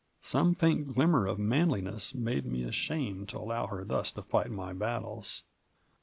[0.23, 4.73] Some faint glimmer of manliness made me ashamed to allow her thus to fight my
[4.73, 5.43] battles.